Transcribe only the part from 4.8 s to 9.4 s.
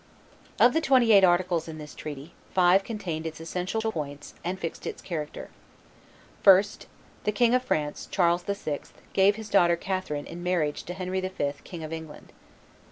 its character: 1st. The King of France, Charles VI., gave